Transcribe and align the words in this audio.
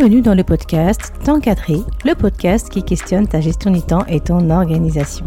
Bienvenue 0.00 0.22
dans 0.22 0.34
le 0.34 0.44
podcast 0.44 1.12
Temps 1.26 1.40
cadré, 1.40 1.76
le 2.06 2.14
podcast 2.14 2.70
qui 2.70 2.82
questionne 2.82 3.28
ta 3.28 3.42
gestion 3.42 3.70
du 3.70 3.82
temps 3.82 4.06
et 4.06 4.18
ton 4.18 4.48
organisation. 4.48 5.26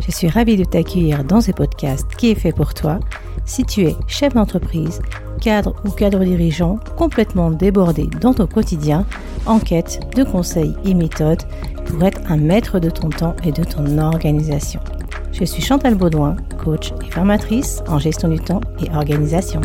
Je 0.00 0.10
suis 0.10 0.28
ravie 0.28 0.58
de 0.58 0.64
t'accueillir 0.64 1.24
dans 1.24 1.40
ce 1.40 1.50
podcast 1.50 2.06
qui 2.18 2.30
est 2.30 2.34
fait 2.34 2.52
pour 2.52 2.74
toi 2.74 3.00
si 3.46 3.64
tu 3.64 3.86
es 3.86 3.96
chef 4.08 4.34
d'entreprise, 4.34 5.00
cadre 5.40 5.74
ou 5.86 5.88
cadre 5.88 6.22
dirigeant 6.26 6.78
complètement 6.98 7.50
débordé 7.50 8.10
dans 8.20 8.34
ton 8.34 8.46
quotidien 8.46 9.06
en 9.46 9.58
quête 9.58 10.00
de 10.14 10.24
conseils 10.24 10.76
et 10.84 10.92
méthodes 10.92 11.44
pour 11.86 12.04
être 12.04 12.20
un 12.30 12.36
maître 12.36 12.80
de 12.80 12.90
ton 12.90 13.08
temps 13.08 13.34
et 13.44 13.50
de 13.50 13.64
ton 13.64 13.96
organisation. 13.96 14.80
Je 15.32 15.46
suis 15.46 15.62
Chantal 15.62 15.94
Baudouin, 15.94 16.36
coach 16.62 16.92
et 17.02 17.10
formatrice 17.10 17.82
en 17.88 17.98
gestion 17.98 18.28
du 18.28 18.40
temps 18.40 18.60
et 18.84 18.94
organisation. 18.94 19.62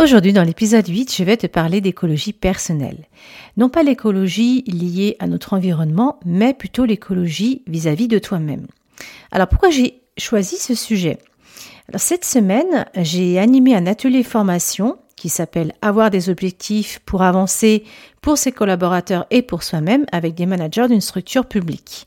Aujourd'hui, 0.00 0.32
dans 0.32 0.44
l'épisode 0.44 0.88
8, 0.88 1.14
je 1.14 1.24
vais 1.24 1.36
te 1.36 1.46
parler 1.46 1.82
d'écologie 1.82 2.32
personnelle. 2.32 3.06
Non 3.58 3.68
pas 3.68 3.82
l'écologie 3.82 4.62
liée 4.62 5.14
à 5.18 5.26
notre 5.26 5.52
environnement, 5.52 6.18
mais 6.24 6.54
plutôt 6.54 6.86
l'écologie 6.86 7.62
vis-à-vis 7.66 8.08
de 8.08 8.18
toi-même. 8.18 8.66
Alors 9.30 9.46
pourquoi 9.46 9.68
j'ai 9.68 10.00
choisi 10.16 10.56
ce 10.56 10.74
sujet? 10.74 11.18
Alors 11.90 12.00
cette 12.00 12.24
semaine, 12.24 12.86
j'ai 12.96 13.38
animé 13.38 13.76
un 13.76 13.86
atelier 13.86 14.22
formation 14.22 14.96
qui 15.16 15.28
s'appelle 15.28 15.74
Avoir 15.82 16.08
des 16.08 16.30
objectifs 16.30 17.00
pour 17.04 17.20
avancer 17.20 17.84
pour 18.22 18.38
ses 18.38 18.52
collaborateurs 18.52 19.26
et 19.30 19.42
pour 19.42 19.62
soi-même 19.62 20.06
avec 20.12 20.34
des 20.34 20.46
managers 20.46 20.88
d'une 20.88 21.02
structure 21.02 21.44
publique. 21.44 22.06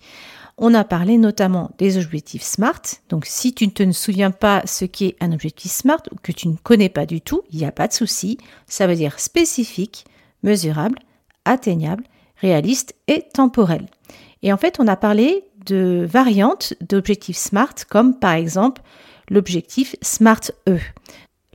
On 0.57 0.73
a 0.73 0.83
parlé 0.83 1.17
notamment 1.17 1.71
des 1.77 1.97
objectifs 1.97 2.43
SMART. 2.43 2.81
Donc 3.09 3.25
si 3.25 3.53
tu 3.53 3.65
ne 3.65 3.71
te 3.71 3.91
souviens 3.91 4.31
pas 4.31 4.61
ce 4.65 4.85
qu'est 4.85 5.15
un 5.19 5.31
objectif 5.31 5.71
SMART 5.71 6.03
ou 6.11 6.15
que 6.21 6.31
tu 6.31 6.47
ne 6.47 6.55
connais 6.55 6.89
pas 6.89 7.05
du 7.05 7.21
tout, 7.21 7.41
il 7.51 7.57
n'y 7.57 7.65
a 7.65 7.71
pas 7.71 7.87
de 7.87 7.93
souci. 7.93 8.37
Ça 8.67 8.85
veut 8.85 8.95
dire 8.95 9.19
spécifique, 9.19 10.05
mesurable, 10.43 10.99
atteignable, 11.45 12.03
réaliste 12.37 12.95
et 13.07 13.25
temporel. 13.33 13.87
Et 14.43 14.53
en 14.53 14.57
fait, 14.57 14.79
on 14.79 14.87
a 14.87 14.95
parlé 14.95 15.45
de 15.65 16.05
variantes 16.07 16.73
d'objectifs 16.81 17.37
SMART 17.37 17.75
comme 17.89 18.19
par 18.19 18.33
exemple 18.33 18.81
l'objectif 19.29 19.95
SMART 20.01 20.51
E. 20.69 20.77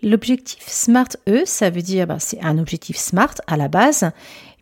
L'objectif 0.02 0.64
SMART 0.66 1.16
E, 1.28 1.42
ça 1.44 1.70
veut 1.70 1.82
dire, 1.82 2.06
bah, 2.06 2.18
c'est 2.18 2.40
un 2.40 2.58
objectif 2.58 2.96
SMART 2.96 3.34
à 3.46 3.56
la 3.56 3.68
base, 3.68 4.10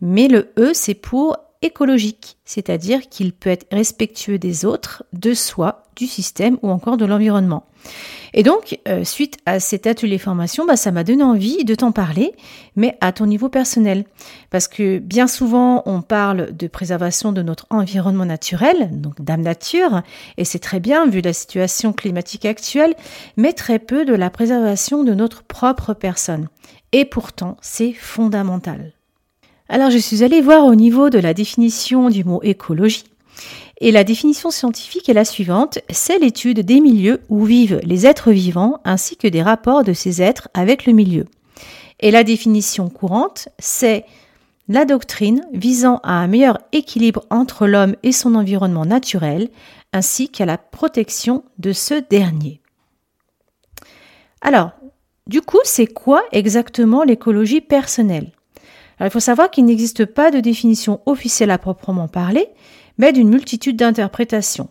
mais 0.01 0.27
le 0.27 0.51
E, 0.57 0.71
c'est 0.73 0.95
pour 0.95 1.37
écologique, 1.61 2.37
c'est-à-dire 2.45 3.09
qu'il 3.09 3.33
peut 3.33 3.49
être 3.49 3.67
respectueux 3.71 4.37
des 4.37 4.65
autres, 4.65 5.03
de 5.13 5.33
soi, 5.33 5.83
du 5.95 6.05
système 6.05 6.57
ou 6.61 6.69
encore 6.69 6.97
de 6.97 7.05
l'environnement. 7.05 7.65
Et 8.33 8.43
donc, 8.43 8.79
euh, 8.87 9.03
suite 9.03 9.37
à 9.45 9.59
cet 9.59 9.87
atelier 9.87 10.17
formation, 10.17 10.65
bah, 10.65 10.75
ça 10.75 10.91
m'a 10.91 11.03
donné 11.03 11.23
envie 11.23 11.63
de 11.63 11.75
t'en 11.75 11.91
parler, 11.91 12.33
mais 12.75 12.97
à 13.01 13.11
ton 13.11 13.25
niveau 13.25 13.49
personnel. 13.49 14.05
Parce 14.49 14.67
que 14.67 14.99
bien 14.99 15.27
souvent, 15.27 15.83
on 15.85 16.01
parle 16.01 16.55
de 16.55 16.67
préservation 16.67 17.31
de 17.31 17.41
notre 17.41 17.65
environnement 17.69 18.25
naturel, 18.25 18.89
donc 18.91 19.21
d'âme 19.21 19.41
nature, 19.41 20.01
et 20.37 20.45
c'est 20.45 20.59
très 20.59 20.79
bien 20.79 21.07
vu 21.07 21.21
la 21.21 21.33
situation 21.33 21.93
climatique 21.93 22.45
actuelle, 22.45 22.95
mais 23.37 23.53
très 23.53 23.79
peu 23.79 24.05
de 24.05 24.13
la 24.13 24.29
préservation 24.29 25.03
de 25.03 25.13
notre 25.13 25.43
propre 25.43 25.93
personne. 25.93 26.49
Et 26.91 27.05
pourtant, 27.05 27.57
c'est 27.61 27.93
fondamental. 27.93 28.96
Alors 29.69 29.89
je 29.89 29.97
suis 29.97 30.23
allée 30.23 30.41
voir 30.41 30.65
au 30.65 30.75
niveau 30.75 31.09
de 31.09 31.19
la 31.19 31.33
définition 31.33 32.09
du 32.09 32.23
mot 32.23 32.41
écologie. 32.43 33.03
Et 33.79 33.91
la 33.91 34.03
définition 34.03 34.49
scientifique 34.49 35.09
est 35.09 35.13
la 35.13 35.25
suivante, 35.25 35.79
c'est 35.89 36.17
l'étude 36.19 36.61
des 36.61 36.79
milieux 36.79 37.21
où 37.29 37.43
vivent 37.43 37.79
les 37.83 38.07
êtres 38.07 38.31
vivants 38.31 38.79
ainsi 38.85 39.17
que 39.17 39.27
des 39.27 39.43
rapports 39.43 39.83
de 39.83 39.93
ces 39.93 40.21
êtres 40.21 40.49
avec 40.53 40.85
le 40.85 40.93
milieu. 40.93 41.25
Et 41.99 42.11
la 42.11 42.23
définition 42.23 42.89
courante, 42.89 43.49
c'est 43.59 44.05
la 44.67 44.85
doctrine 44.85 45.45
visant 45.53 45.99
à 46.03 46.13
un 46.13 46.27
meilleur 46.27 46.59
équilibre 46.71 47.25
entre 47.29 47.67
l'homme 47.67 47.95
et 48.03 48.11
son 48.11 48.35
environnement 48.35 48.85
naturel, 48.85 49.49
ainsi 49.93 50.29
qu'à 50.29 50.45
la 50.45 50.57
protection 50.57 51.43
de 51.59 51.71
ce 51.71 51.93
dernier. 52.09 52.61
Alors, 54.41 54.71
du 55.27 55.41
coup, 55.41 55.59
c'est 55.63 55.87
quoi 55.87 56.23
exactement 56.31 57.03
l'écologie 57.03 57.61
personnelle? 57.61 58.31
Il 59.05 59.09
faut 59.09 59.19
savoir 59.19 59.51
qu'il 59.51 59.65
n'existe 59.65 60.05
pas 60.05 60.31
de 60.31 60.39
définition 60.39 61.01
officielle 61.05 61.51
à 61.51 61.57
proprement 61.57 62.07
parler, 62.07 62.47
mais 62.97 63.13
d'une 63.13 63.29
multitude 63.29 63.77
d'interprétations. 63.77 64.69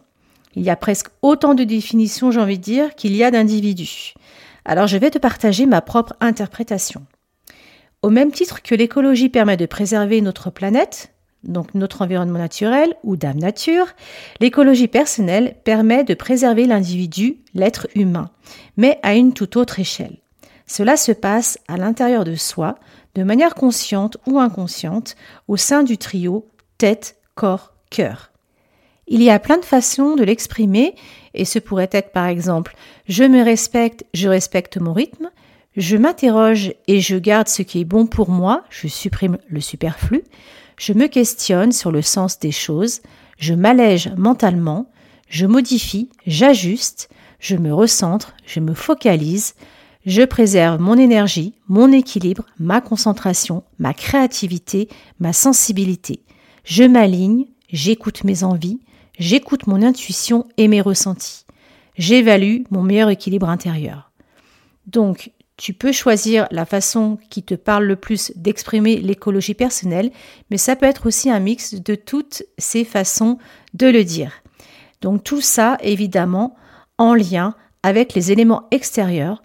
Il 0.56 0.62
y 0.62 0.70
a 0.70 0.76
presque 0.76 1.08
autant 1.22 1.54
de 1.54 1.64
définitions, 1.64 2.30
j'ai 2.30 2.40
envie 2.40 2.58
de 2.58 2.64
dire, 2.64 2.94
qu'il 2.94 3.14
y 3.14 3.22
a 3.22 3.30
d'individus. 3.30 4.14
Alors 4.64 4.86
je 4.86 4.96
vais 4.96 5.10
te 5.10 5.18
partager 5.18 5.66
ma 5.66 5.80
propre 5.80 6.14
interprétation. 6.20 7.06
Au 8.02 8.10
même 8.10 8.32
titre 8.32 8.62
que 8.62 8.74
l'écologie 8.74 9.28
permet 9.28 9.56
de 9.56 9.66
préserver 9.66 10.20
notre 10.20 10.50
planète, 10.50 11.12
donc 11.44 11.74
notre 11.74 12.02
environnement 12.02 12.38
naturel 12.38 12.94
ou 13.04 13.16
d'âme 13.16 13.38
nature, 13.38 13.86
l'écologie 14.40 14.88
personnelle 14.88 15.56
permet 15.64 16.04
de 16.04 16.14
préserver 16.14 16.66
l'individu, 16.66 17.38
l'être 17.54 17.86
humain, 17.94 18.30
mais 18.76 18.98
à 19.02 19.14
une 19.14 19.32
toute 19.32 19.56
autre 19.56 19.78
échelle. 19.78 20.18
Cela 20.66 20.96
se 20.96 21.12
passe 21.12 21.58
à 21.68 21.76
l'intérieur 21.76 22.24
de 22.24 22.34
soi, 22.34 22.76
de 23.14 23.22
manière 23.22 23.54
consciente 23.54 24.16
ou 24.26 24.38
inconsciente, 24.38 25.16
au 25.48 25.56
sein 25.56 25.82
du 25.82 25.96
trio 25.96 26.48
tête, 26.78 27.16
corps, 27.34 27.72
cœur. 27.90 28.32
Il 29.08 29.22
y 29.22 29.30
a 29.30 29.38
plein 29.38 29.58
de 29.58 29.64
façons 29.64 30.16
de 30.16 30.24
l'exprimer, 30.24 30.96
et 31.32 31.44
ce 31.44 31.58
pourrait 31.58 31.90
être 31.92 32.10
par 32.10 32.26
exemple 32.26 32.74
je 33.08 33.22
me 33.22 33.42
respecte, 33.42 34.04
je 34.14 34.28
respecte 34.28 34.78
mon 34.78 34.92
rythme, 34.92 35.30
je 35.76 35.96
m'interroge 35.96 36.74
et 36.88 37.00
je 37.00 37.16
garde 37.16 37.48
ce 37.48 37.62
qui 37.62 37.80
est 37.80 37.84
bon 37.84 38.06
pour 38.06 38.30
moi, 38.30 38.64
je 38.70 38.88
supprime 38.88 39.38
le 39.48 39.60
superflu, 39.60 40.24
je 40.78 40.92
me 40.92 41.06
questionne 41.06 41.72
sur 41.72 41.92
le 41.92 42.02
sens 42.02 42.38
des 42.38 42.50
choses, 42.50 43.00
je 43.38 43.54
m'allège 43.54 44.10
mentalement, 44.16 44.90
je 45.28 45.46
modifie, 45.46 46.10
j'ajuste, 46.26 47.08
je 47.38 47.56
me 47.56 47.72
recentre, 47.72 48.34
je 48.46 48.60
me 48.60 48.74
focalise, 48.74 49.54
je 50.06 50.22
préserve 50.22 50.80
mon 50.80 50.96
énergie, 50.96 51.54
mon 51.66 51.90
équilibre, 51.90 52.46
ma 52.60 52.80
concentration, 52.80 53.64
ma 53.80 53.92
créativité, 53.92 54.88
ma 55.18 55.32
sensibilité. 55.32 56.20
Je 56.64 56.84
m'aligne, 56.84 57.46
j'écoute 57.70 58.22
mes 58.22 58.44
envies, 58.44 58.80
j'écoute 59.18 59.66
mon 59.66 59.82
intuition 59.82 60.46
et 60.56 60.68
mes 60.68 60.80
ressentis. 60.80 61.44
J'évalue 61.98 62.62
mon 62.70 62.82
meilleur 62.82 63.10
équilibre 63.10 63.48
intérieur. 63.48 64.12
Donc, 64.86 65.32
tu 65.56 65.72
peux 65.72 65.92
choisir 65.92 66.46
la 66.52 66.66
façon 66.66 67.18
qui 67.30 67.42
te 67.42 67.54
parle 67.54 67.84
le 67.84 67.96
plus 67.96 68.30
d'exprimer 68.36 68.98
l'écologie 68.98 69.54
personnelle, 69.54 70.12
mais 70.50 70.58
ça 70.58 70.76
peut 70.76 70.86
être 70.86 71.06
aussi 71.06 71.30
un 71.30 71.40
mix 71.40 71.74
de 71.74 71.94
toutes 71.94 72.44
ces 72.58 72.84
façons 72.84 73.38
de 73.74 73.86
le 73.86 74.04
dire. 74.04 74.42
Donc 75.00 75.24
tout 75.24 75.40
ça, 75.40 75.78
évidemment, 75.80 76.56
en 76.98 77.14
lien 77.14 77.54
avec 77.82 78.12
les 78.12 78.32
éléments 78.32 78.68
extérieurs, 78.70 79.42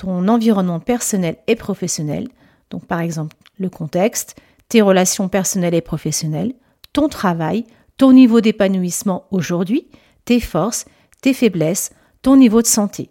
ton 0.00 0.28
environnement 0.28 0.80
personnel 0.80 1.36
et 1.46 1.56
professionnel, 1.56 2.28
donc 2.70 2.86
par 2.86 3.00
exemple 3.00 3.36
le 3.58 3.68
contexte, 3.68 4.34
tes 4.70 4.80
relations 4.80 5.28
personnelles 5.28 5.74
et 5.74 5.82
professionnelles, 5.82 6.54
ton 6.94 7.10
travail, 7.10 7.66
ton 7.98 8.14
niveau 8.14 8.40
d'épanouissement 8.40 9.26
aujourd'hui, 9.30 9.88
tes 10.24 10.40
forces, 10.40 10.86
tes 11.20 11.34
faiblesses, 11.34 11.90
ton 12.22 12.36
niveau 12.36 12.62
de 12.62 12.66
santé. 12.66 13.10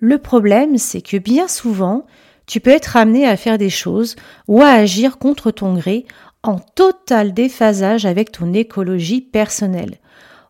Le 0.00 0.18
problème, 0.18 0.76
c'est 0.76 1.00
que 1.00 1.16
bien 1.16 1.48
souvent, 1.48 2.04
tu 2.46 2.60
peux 2.60 2.72
être 2.72 2.98
amené 2.98 3.26
à 3.26 3.38
faire 3.38 3.56
des 3.56 3.70
choses 3.70 4.16
ou 4.48 4.60
à 4.60 4.68
agir 4.68 5.16
contre 5.16 5.50
ton 5.50 5.74
gré 5.74 6.04
en 6.42 6.58
total 6.58 7.32
déphasage 7.32 8.04
avec 8.04 8.32
ton 8.32 8.52
écologie 8.52 9.22
personnelle. 9.22 9.96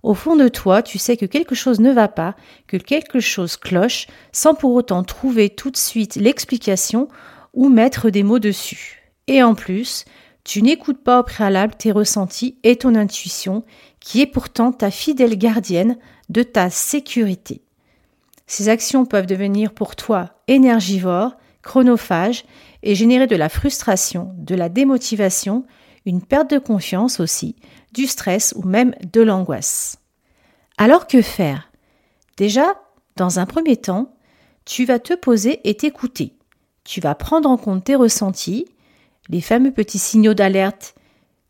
Au 0.02 0.14
fond 0.14 0.37
de 0.37 0.49
toi, 0.49 0.82
tu 0.82 0.99
sais 0.99 1.17
que 1.17 1.26
quelque 1.26 1.55
chose 1.55 1.81
ne 1.81 1.93
va 1.93 2.08
pas, 2.08 2.35
que 2.67 2.76
quelque 2.76 3.20
chose 3.20 3.56
cloche, 3.56 4.06
sans 4.32 4.55
pour 4.55 4.73
autant 4.73 5.05
trouver 5.05 5.50
tout 5.50 5.70
de 5.70 5.76
suite 5.76 6.17
l'explication 6.17 7.08
ou 7.52 7.69
mettre 7.69 8.11
des 8.11 8.23
mots 8.23 8.38
dessus. 8.38 9.02
Et 9.26 9.43
en 9.43 9.55
plus, 9.55 10.05
tu 10.44 10.62
n'écoutes 10.62 11.02
pas 11.02 11.20
au 11.20 11.23
préalable 11.23 11.75
tes 11.76 11.93
ressentis 11.93 12.56
et 12.62 12.76
ton 12.76 12.94
intuition, 12.94 13.64
qui 14.00 14.23
est 14.23 14.26
pourtant 14.26 14.73
ta 14.73 14.91
fidèle 14.91 15.37
gardienne 15.37 15.99
de 16.31 16.43
ta 16.43 16.70
sécurité. 16.70 17.62
Ces 18.46 18.69
actions 18.69 19.05
peuvent 19.05 19.26
devenir 19.26 19.73
pour 19.73 19.96
toi 19.96 20.31
énergivores, 20.49 21.37
chronophages 21.62 22.44
et 22.82 22.94
générer 22.94 23.26
de 23.26 23.37
la 23.37 23.49
frustration, 23.49 24.32
de 24.38 24.55
la 24.55 24.69
démotivation, 24.69 25.64
une 26.06 26.23
perte 26.23 26.50
de 26.50 26.58
confiance 26.58 27.20
aussi, 27.20 27.56
du 27.93 28.06
stress 28.06 28.55
ou 28.56 28.62
même 28.62 28.94
de 29.12 29.20
l'angoisse. 29.20 29.99
Alors 30.79 31.06
que 31.06 31.23
faire? 31.23 31.70
Déjà, 32.37 32.75
dans 33.17 33.38
un 33.38 33.47
premier 33.47 33.76
temps, 33.76 34.14
tu 34.64 34.85
vas 34.85 34.99
te 34.99 35.14
poser 35.14 35.61
et 35.69 35.76
t'écouter. 35.76 36.35
Tu 36.85 37.00
vas 37.00 37.14
prendre 37.14 37.49
en 37.49 37.56
compte 37.56 37.85
tes 37.85 37.97
ressentis, 37.97 38.67
les 39.29 39.41
fameux 39.41 39.73
petits 39.73 39.99
signaux 39.99 40.35
d'alerte 40.35 40.94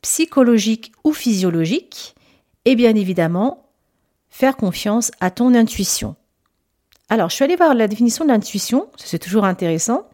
psychologiques 0.02 0.92
ou 1.04 1.12
physiologiques, 1.12 2.14
et 2.64 2.74
bien 2.74 2.94
évidemment, 2.94 3.70
faire 4.30 4.56
confiance 4.56 5.10
à 5.20 5.30
ton 5.30 5.54
intuition. 5.54 6.16
Alors, 7.08 7.28
je 7.28 7.34
suis 7.34 7.44
allée 7.44 7.56
voir 7.56 7.74
la 7.74 7.88
définition 7.88 8.24
de 8.24 8.30
l'intuition, 8.30 8.88
c'est 8.96 9.18
toujours 9.18 9.44
intéressant. 9.44 10.08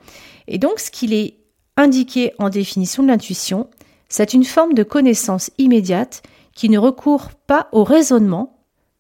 Et 0.49 0.59
donc, 0.59 0.81
ce 0.81 0.91
qu'il 0.91 1.13
est 1.13 1.37
indiqué 1.77 2.33
en 2.39 2.49
définition 2.49 3.03
de 3.03 3.09
l'intuition, 3.09 3.69
c'est 4.09 4.35
une 4.35 4.45
forme 4.45 4.75
de 4.75 4.83
connaissance 4.83 5.51
immédiate 5.59 6.23
qui 6.55 6.69
ne 6.69 6.79
recourt 6.79 7.31
pas 7.47 7.69
au 7.73 7.85
raisonnement. 7.85 8.59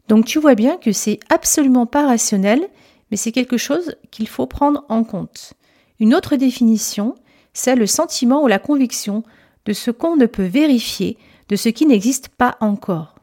Donc, 0.08 0.25
tu 0.25 0.38
vois 0.38 0.55
bien 0.55 0.76
que 0.76 0.93
c'est 0.93 1.20
absolument 1.29 1.87
pas 1.87 2.06
rationnel, 2.06 2.69
mais 3.11 3.17
c'est 3.17 3.32
quelque 3.32 3.56
chose 3.56 3.97
qu'il 4.11 4.29
faut 4.29 4.47
prendre 4.47 4.85
en 4.88 5.05
compte. 5.05 5.55
Une 6.00 6.14
autre 6.14 6.37
définition, 6.37 7.14
c'est 7.55 7.76
le 7.76 7.87
sentiment 7.87 8.43
ou 8.43 8.47
la 8.47 8.58
conviction 8.58 9.23
de 9.64 9.73
ce 9.73 9.91
qu'on 9.91 10.17
ne 10.17 10.26
peut 10.26 10.44
vérifier, 10.44 11.17
de 11.49 11.56
ce 11.56 11.69
qui 11.69 11.87
n'existe 11.87 12.29
pas 12.29 12.56
encore. 12.61 13.17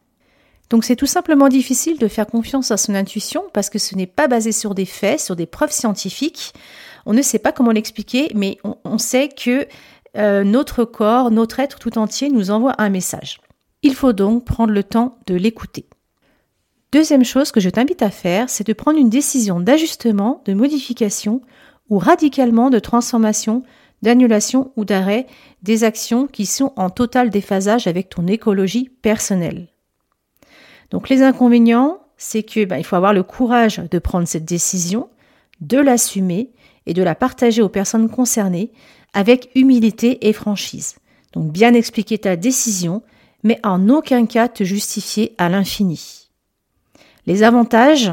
Donc 0.70 0.86
c'est 0.86 0.96
tout 0.96 1.06
simplement 1.06 1.50
difficile 1.50 2.00
de 2.00 2.08
faire 2.08 2.26
confiance 2.26 2.72
à 2.72 2.78
son 2.78 2.96
intuition 2.96 3.44
parce 3.54 3.70
que 3.70 3.78
ce 3.78 3.96
n'est 3.96 4.08
pas 4.08 4.28
basé 4.28 4.52
sur 4.52 4.74
des 4.74 4.86
faits, 4.86 5.20
sur 5.20 5.36
des 5.36 5.46
preuves 5.46 5.72
scientifiques. 5.72 6.54
On 7.06 7.14
ne 7.14 7.22
sait 7.22 7.38
pas 7.38 7.52
comment 7.52 7.72
l'expliquer, 7.72 8.32
mais 8.34 8.58
on, 8.64 8.98
sait 8.98 9.30
que 9.30 9.68
euh, 10.18 10.44
notre 10.44 10.86
corps, 10.86 11.32
notre 11.32 11.60
être 11.60 11.80
tout 11.80 11.98
entier 11.98 12.30
nous 12.30 12.52
envoie 12.52 12.76
un 12.78 12.90
message. 12.90 13.40
Il 13.82 13.96
faut 13.96 14.14
donc 14.14 14.46
prendre 14.46 14.72
le 14.72 14.84
temps 14.84 15.18
de 15.28 15.36
l'écouter. 15.36 15.86
Deuxième 16.92 17.26
chose 17.26 17.52
que 17.52 17.60
je 17.60 17.70
t'invite 17.70 18.04
à 18.04 18.12
faire, 18.12 18.50
c'est 18.50 18.68
de 18.68 18.74
prendre 18.74 19.00
une 19.00 19.10
décision 19.10 19.60
d'ajustement, 19.60 20.44
de 20.46 20.54
modification 20.54 21.42
ou 21.90 21.98
radicalement 21.98 22.70
de 22.70 22.80
transformation, 22.80 23.64
d'annulation 24.04 24.72
ou 24.76 24.86
d'arrêt 24.86 25.26
des 25.64 25.84
actions 25.84 26.28
qui 26.28 26.46
sont 26.46 26.72
en 26.76 26.90
total 26.90 27.30
déphasage 27.30 27.88
avec 27.88 28.10
ton 28.10 28.28
écologie 28.28 28.90
personnelle. 29.02 29.70
Donc 30.92 31.10
les 31.10 31.24
inconvénients, 31.24 32.00
c'est 32.18 32.44
que 32.44 32.66
ben, 32.66 32.84
faut 32.84 32.96
avoir 32.96 33.14
le 33.14 33.24
courage 33.24 33.82
de 33.90 34.00
prendre 34.00 34.28
cette 34.28 34.46
décision, 34.46 35.10
de 35.62 35.80
l'assumer 35.80 36.52
et 36.86 36.94
de 36.94 37.02
la 37.02 37.16
partager 37.16 37.62
aux 37.62 37.70
personnes 37.70 38.10
concernées 38.10 38.72
avec 39.14 39.50
humilité 39.56 40.28
et 40.28 40.34
franchise. 40.34 40.96
Donc 41.34 41.52
bien 41.52 41.74
expliquer 41.74 42.18
ta 42.18 42.36
décision, 42.36 43.02
mais 43.44 43.60
en 43.64 43.90
aucun 43.90 44.26
cas 44.26 44.48
te 44.48 44.64
justifier 44.64 45.34
à 45.38 45.50
l'infini. 45.50 46.30
Les 47.26 47.44
avantages, 47.44 48.12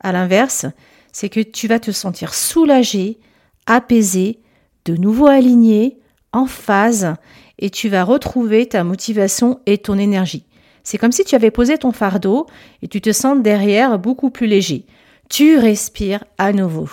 à 0.00 0.12
l'inverse, 0.12 0.66
c'est 1.12 1.28
que 1.28 1.40
tu 1.40 1.68
vas 1.68 1.78
te 1.78 1.90
sentir 1.90 2.34
soulagé, 2.34 3.18
apaisé, 3.66 4.40
de 4.84 4.96
nouveau 4.96 5.26
aligné, 5.26 5.98
en 6.32 6.46
phase, 6.46 7.14
et 7.58 7.70
tu 7.70 7.88
vas 7.88 8.04
retrouver 8.04 8.66
ta 8.66 8.84
motivation 8.84 9.60
et 9.66 9.78
ton 9.78 9.96
énergie. 9.98 10.44
C'est 10.82 10.98
comme 10.98 11.12
si 11.12 11.24
tu 11.24 11.34
avais 11.34 11.50
posé 11.50 11.78
ton 11.78 11.92
fardeau 11.92 12.46
et 12.82 12.88
tu 12.88 13.00
te 13.00 13.12
sens 13.12 13.40
derrière 13.40 13.98
beaucoup 13.98 14.30
plus 14.30 14.46
léger. 14.46 14.84
Tu 15.30 15.56
respires 15.56 16.24
à 16.36 16.52
nouveau. 16.52 16.90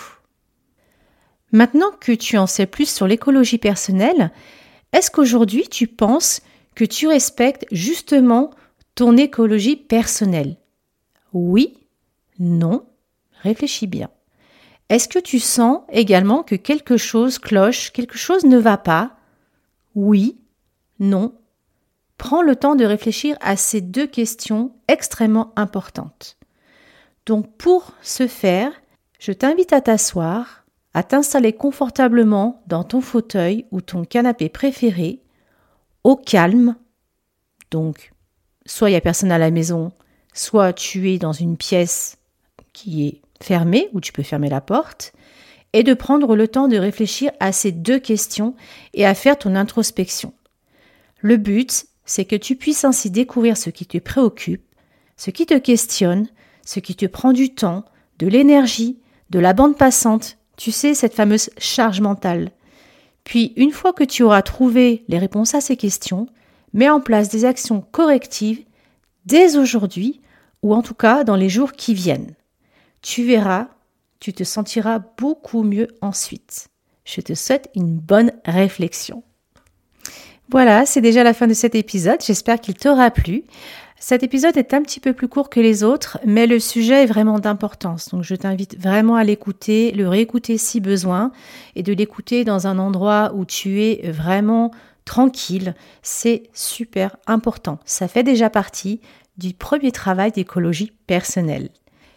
Maintenant 1.52 1.90
que 2.00 2.12
tu 2.12 2.38
en 2.38 2.46
sais 2.46 2.66
plus 2.66 2.88
sur 2.88 3.06
l'écologie 3.06 3.58
personnelle, 3.58 4.30
est-ce 4.92 5.10
qu'aujourd'hui 5.10 5.68
tu 5.68 5.86
penses 5.86 6.40
que 6.74 6.84
tu 6.84 7.06
respectes 7.06 7.66
justement 7.70 8.50
ton 8.94 9.16
écologie 9.16 9.76
personnelle? 9.76 10.56
Oui 11.32 11.78
Non 12.38 12.86
Réfléchis 13.42 13.86
bien. 13.86 14.08
Est-ce 14.88 15.08
que 15.08 15.18
tu 15.18 15.38
sens 15.38 15.80
également 15.90 16.42
que 16.42 16.54
quelque 16.54 16.96
chose 16.96 17.38
cloche, 17.38 17.92
quelque 17.92 18.16
chose 18.16 18.44
ne 18.44 18.58
va 18.58 18.76
pas? 18.76 19.16
Oui 19.94 20.38
Non 20.98 21.34
Prends 22.18 22.42
le 22.42 22.56
temps 22.56 22.76
de 22.76 22.84
réfléchir 22.84 23.36
à 23.40 23.56
ces 23.56 23.80
deux 23.80 24.06
questions 24.06 24.72
extrêmement 24.88 25.52
importantes. 25.56 26.38
Donc 27.26 27.56
pour 27.56 27.92
ce 28.00 28.26
faire, 28.26 28.72
je 29.18 29.32
t'invite 29.32 29.72
à 29.72 29.80
t'asseoir, 29.80 30.61
à 30.94 31.02
t'installer 31.02 31.52
confortablement 31.52 32.62
dans 32.66 32.84
ton 32.84 33.00
fauteuil 33.00 33.66
ou 33.70 33.80
ton 33.80 34.04
canapé 34.04 34.48
préféré, 34.48 35.22
au 36.04 36.16
calme. 36.16 36.76
Donc, 37.70 38.12
soit 38.66 38.90
il 38.90 38.92
n'y 38.92 38.98
a 38.98 39.02
personne 39.02 39.32
à 39.32 39.38
la 39.38 39.50
maison, 39.50 39.92
soit 40.34 40.72
tu 40.72 41.10
es 41.10 41.18
dans 41.18 41.32
une 41.32 41.56
pièce 41.56 42.18
qui 42.72 43.06
est 43.06 43.22
fermée, 43.42 43.88
où 43.92 44.00
tu 44.00 44.12
peux 44.12 44.22
fermer 44.22 44.48
la 44.48 44.60
porte, 44.60 45.12
et 45.72 45.82
de 45.82 45.94
prendre 45.94 46.36
le 46.36 46.48
temps 46.48 46.68
de 46.68 46.76
réfléchir 46.76 47.32
à 47.40 47.52
ces 47.52 47.72
deux 47.72 47.98
questions 47.98 48.54
et 48.92 49.06
à 49.06 49.14
faire 49.14 49.38
ton 49.38 49.54
introspection. 49.54 50.34
Le 51.20 51.36
but, 51.36 51.86
c'est 52.04 52.24
que 52.24 52.36
tu 52.36 52.56
puisses 52.56 52.84
ainsi 52.84 53.10
découvrir 53.10 53.56
ce 53.56 53.70
qui 53.70 53.86
te 53.86 53.98
préoccupe, 53.98 54.64
ce 55.16 55.30
qui 55.30 55.46
te 55.46 55.56
questionne, 55.56 56.28
ce 56.64 56.80
qui 56.80 56.94
te 56.94 57.06
prend 57.06 57.32
du 57.32 57.54
temps, 57.54 57.84
de 58.18 58.26
l'énergie, 58.26 58.98
de 59.30 59.38
la 59.38 59.54
bande 59.54 59.78
passante, 59.78 60.36
tu 60.62 60.70
sais, 60.70 60.94
cette 60.94 61.14
fameuse 61.14 61.50
charge 61.58 62.00
mentale. 62.00 62.52
Puis, 63.24 63.52
une 63.56 63.72
fois 63.72 63.92
que 63.92 64.04
tu 64.04 64.22
auras 64.22 64.42
trouvé 64.42 65.04
les 65.08 65.18
réponses 65.18 65.56
à 65.56 65.60
ces 65.60 65.76
questions, 65.76 66.28
mets 66.72 66.88
en 66.88 67.00
place 67.00 67.28
des 67.28 67.44
actions 67.44 67.80
correctives 67.80 68.64
dès 69.26 69.56
aujourd'hui 69.56 70.20
ou 70.62 70.72
en 70.72 70.82
tout 70.82 70.94
cas 70.94 71.24
dans 71.24 71.34
les 71.34 71.48
jours 71.48 71.72
qui 71.72 71.94
viennent. 71.94 72.36
Tu 73.00 73.24
verras, 73.24 73.70
tu 74.20 74.32
te 74.32 74.44
sentiras 74.44 75.00
beaucoup 75.18 75.64
mieux 75.64 75.88
ensuite. 76.00 76.68
Je 77.04 77.22
te 77.22 77.34
souhaite 77.34 77.68
une 77.74 77.98
bonne 77.98 78.30
réflexion. 78.44 79.24
Voilà, 80.48 80.86
c'est 80.86 81.00
déjà 81.00 81.24
la 81.24 81.34
fin 81.34 81.48
de 81.48 81.54
cet 81.54 81.74
épisode. 81.74 82.22
J'espère 82.24 82.60
qu'il 82.60 82.74
t'aura 82.74 83.10
plu. 83.10 83.42
Cet 84.04 84.24
épisode 84.24 84.56
est 84.56 84.74
un 84.74 84.82
petit 84.82 84.98
peu 84.98 85.12
plus 85.12 85.28
court 85.28 85.48
que 85.48 85.60
les 85.60 85.84
autres, 85.84 86.18
mais 86.26 86.48
le 86.48 86.58
sujet 86.58 87.04
est 87.04 87.06
vraiment 87.06 87.38
d'importance. 87.38 88.08
Donc 88.08 88.24
je 88.24 88.34
t'invite 88.34 88.76
vraiment 88.76 89.14
à 89.14 89.22
l'écouter, 89.22 89.92
le 89.92 90.08
réécouter 90.08 90.58
si 90.58 90.80
besoin, 90.80 91.30
et 91.76 91.84
de 91.84 91.92
l'écouter 91.92 92.42
dans 92.42 92.66
un 92.66 92.80
endroit 92.80 93.30
où 93.32 93.44
tu 93.44 93.80
es 93.80 94.10
vraiment 94.10 94.72
tranquille. 95.04 95.76
C'est 96.02 96.50
super 96.52 97.16
important. 97.28 97.78
Ça 97.84 98.08
fait 98.08 98.24
déjà 98.24 98.50
partie 98.50 99.00
du 99.38 99.54
premier 99.54 99.92
travail 99.92 100.32
d'écologie 100.32 100.90
personnelle. 101.06 101.68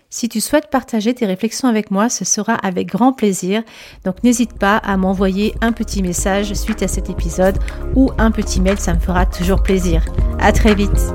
Si 0.09 0.27
tu 0.27 0.41
souhaites 0.41 0.71
partager 0.71 1.13
tes 1.13 1.27
réflexions 1.27 1.67
avec 1.67 1.91
moi, 1.91 2.09
ce 2.09 2.25
sera 2.25 2.55
avec 2.55 2.87
grand 2.87 3.13
plaisir. 3.13 3.61
Donc 4.05 4.23
n'hésite 4.23 4.57
pas 4.57 4.77
à 4.77 4.97
m'envoyer 4.97 5.53
un 5.61 5.71
petit 5.71 6.01
message 6.01 6.51
suite 6.55 6.81
à 6.81 6.87
cet 6.87 7.11
épisode 7.11 7.59
ou 7.93 8.09
un 8.17 8.31
petit 8.31 8.59
mail, 8.59 8.79
ça 8.79 8.95
me 8.95 8.99
fera 8.99 9.27
toujours 9.27 9.61
plaisir. 9.61 10.03
À 10.39 10.51
très 10.51 10.73
vite. 10.73 11.13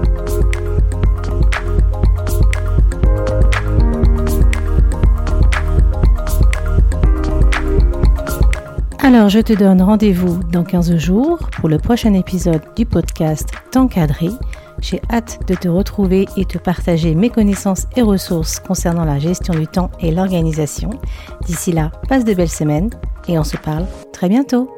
Alors, 9.02 9.30
je 9.30 9.40
te 9.40 9.54
donne 9.54 9.80
rendez-vous 9.80 10.40
dans 10.52 10.62
15 10.62 10.96
jours 10.98 11.38
pour 11.56 11.70
le 11.70 11.78
prochain 11.78 12.12
épisode 12.12 12.60
du 12.76 12.84
podcast 12.84 13.48
T'encadrer. 13.70 14.28
J'ai 14.82 15.00
hâte 15.10 15.40
de 15.48 15.54
te 15.54 15.68
retrouver 15.68 16.28
et 16.36 16.44
te 16.44 16.58
partager 16.58 17.14
mes 17.14 17.30
connaissances 17.30 17.86
et 17.96 18.02
ressources 18.02 18.60
concernant 18.60 19.06
la 19.06 19.18
gestion 19.18 19.54
du 19.54 19.66
temps 19.66 19.90
et 20.00 20.10
l'organisation. 20.10 20.90
D'ici 21.46 21.72
là, 21.72 21.92
passe 22.10 22.26
de 22.26 22.34
belles 22.34 22.50
semaines 22.50 22.90
et 23.26 23.38
on 23.38 23.44
se 23.44 23.56
parle 23.56 23.86
très 24.12 24.28
bientôt. 24.28 24.70